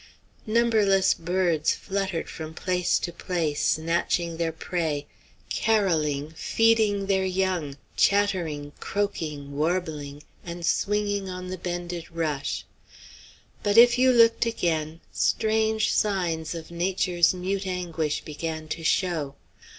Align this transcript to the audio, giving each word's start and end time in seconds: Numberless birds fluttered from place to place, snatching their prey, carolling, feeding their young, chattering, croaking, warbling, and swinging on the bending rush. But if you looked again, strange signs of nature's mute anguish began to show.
Numberless 0.47 1.13
birds 1.13 1.75
fluttered 1.75 2.27
from 2.27 2.55
place 2.55 2.97
to 2.97 3.13
place, 3.13 3.63
snatching 3.63 4.37
their 4.37 4.51
prey, 4.51 5.05
carolling, 5.51 6.31
feeding 6.35 7.05
their 7.05 7.23
young, 7.23 7.77
chattering, 7.95 8.71
croaking, 8.79 9.55
warbling, 9.55 10.23
and 10.43 10.65
swinging 10.65 11.29
on 11.29 11.49
the 11.49 11.55
bending 11.59 12.05
rush. 12.11 12.65
But 13.61 13.77
if 13.77 13.99
you 13.99 14.11
looked 14.11 14.47
again, 14.47 15.01
strange 15.13 15.93
signs 15.93 16.55
of 16.55 16.71
nature's 16.71 17.31
mute 17.35 17.67
anguish 17.67 18.21
began 18.21 18.67
to 18.69 18.83
show. 18.83 19.35